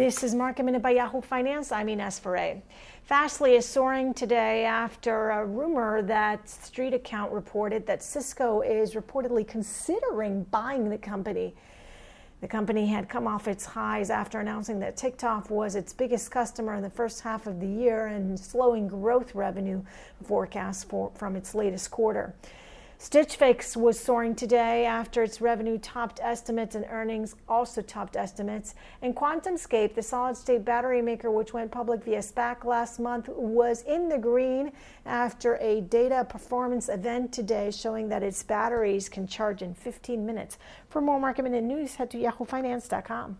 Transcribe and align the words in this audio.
This 0.00 0.24
is 0.24 0.34
Market 0.34 0.62
Minute 0.62 0.80
by 0.80 0.92
Yahoo 0.92 1.20
Finance. 1.20 1.70
I'm 1.70 1.90
Ines 1.90 2.18
Ferre. 2.18 2.62
Fastly 3.02 3.56
is 3.56 3.66
soaring 3.66 4.14
today 4.14 4.64
after 4.64 5.28
a 5.28 5.44
rumor 5.44 6.00
that 6.00 6.48
Street 6.48 6.94
Account 6.94 7.30
reported 7.32 7.86
that 7.86 8.02
Cisco 8.02 8.62
is 8.62 8.94
reportedly 8.94 9.46
considering 9.46 10.44
buying 10.44 10.88
the 10.88 10.96
company. 10.96 11.54
The 12.40 12.48
company 12.48 12.86
had 12.86 13.10
come 13.10 13.26
off 13.26 13.46
its 13.46 13.66
highs 13.66 14.08
after 14.08 14.40
announcing 14.40 14.80
that 14.80 14.96
TikTok 14.96 15.50
was 15.50 15.74
its 15.74 15.92
biggest 15.92 16.30
customer 16.30 16.76
in 16.76 16.82
the 16.82 16.88
first 16.88 17.20
half 17.20 17.46
of 17.46 17.60
the 17.60 17.68
year 17.68 18.06
and 18.06 18.40
slowing 18.40 18.88
growth 18.88 19.34
revenue 19.34 19.82
forecasts 20.24 20.82
for, 20.82 21.12
from 21.14 21.36
its 21.36 21.54
latest 21.54 21.90
quarter. 21.90 22.34
Stitch 23.02 23.36
Fix 23.36 23.78
was 23.78 23.98
soaring 23.98 24.34
today 24.34 24.84
after 24.84 25.22
its 25.22 25.40
revenue 25.40 25.78
topped 25.78 26.20
estimates 26.22 26.74
and 26.74 26.84
earnings 26.90 27.34
also 27.48 27.80
topped 27.80 28.14
estimates. 28.14 28.74
And 29.00 29.16
QuantumScape, 29.16 29.94
the 29.94 30.02
solid 30.02 30.36
state 30.36 30.66
battery 30.66 31.00
maker 31.00 31.30
which 31.30 31.54
went 31.54 31.70
public 31.70 32.04
via 32.04 32.18
SPAC 32.18 32.66
last 32.66 33.00
month, 33.00 33.30
was 33.30 33.80
in 33.84 34.10
the 34.10 34.18
green 34.18 34.72
after 35.06 35.56
a 35.62 35.80
data 35.80 36.26
performance 36.28 36.90
event 36.90 37.32
today 37.32 37.70
showing 37.70 38.10
that 38.10 38.22
its 38.22 38.42
batteries 38.42 39.08
can 39.08 39.26
charge 39.26 39.62
in 39.62 39.72
15 39.72 40.26
minutes. 40.26 40.58
For 40.90 41.00
more 41.00 41.18
market 41.18 41.44
minute 41.44 41.64
news, 41.64 41.94
head 41.94 42.10
to 42.10 42.18
yahoofinance.com. 42.18 43.38